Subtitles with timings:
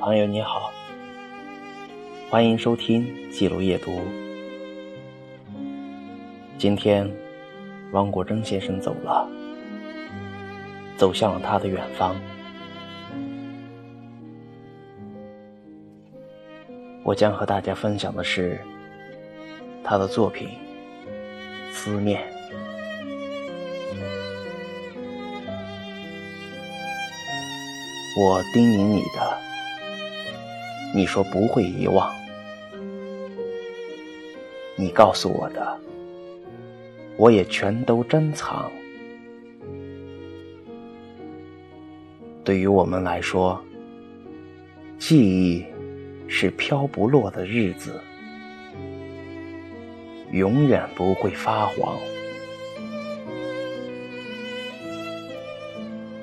[0.00, 0.72] 朋友你好，
[2.30, 4.00] 欢迎收听记录夜读。
[6.56, 7.06] 今天，
[7.92, 9.28] 汪国真先生走了，
[10.96, 12.16] 走向了他的远方。
[17.04, 18.58] 我将和大家分享的是
[19.84, 20.48] 他的作品
[21.74, 22.22] 《思念》。
[28.18, 29.49] 我叮咛你的。
[30.92, 32.12] 你说不会遗忘，
[34.76, 35.78] 你告诉我的，
[37.16, 38.70] 我也全都珍藏。
[42.42, 43.62] 对于我们来说，
[44.98, 45.64] 记忆
[46.26, 48.00] 是飘不落的日子，
[50.32, 51.96] 永远不会发黄。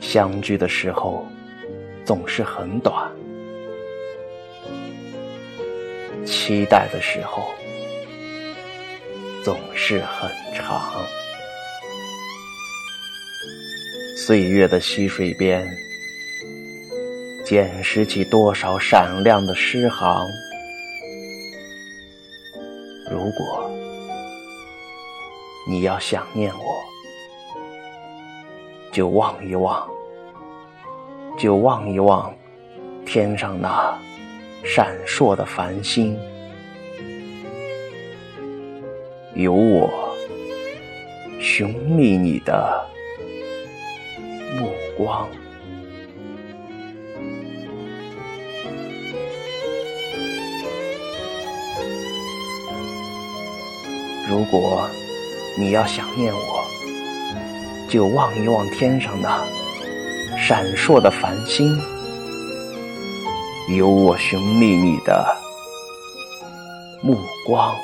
[0.00, 1.24] 相聚的时候
[2.04, 3.08] 总是很短。
[6.26, 7.54] 期待的时候
[9.44, 11.04] 总是很长，
[14.16, 15.64] 岁月的溪水边，
[17.44, 20.26] 捡拾起多少闪亮的诗行。
[23.08, 23.70] 如果
[25.68, 26.84] 你要想念我，
[28.92, 29.88] 就望一望，
[31.38, 32.34] 就望一望
[33.04, 33.96] 天上那。
[34.66, 36.18] 闪烁的繁星，
[39.34, 40.14] 有我
[41.40, 42.84] 寻觅你的
[44.58, 45.28] 目光。
[54.28, 54.90] 如果
[55.56, 56.64] 你要想念我，
[57.88, 59.30] 就望一望天上的
[60.36, 61.80] 闪烁的繁星。
[63.68, 65.36] 有我寻觅你的
[67.02, 67.74] 目光。